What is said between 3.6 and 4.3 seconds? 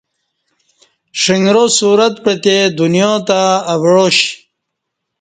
اوعا ش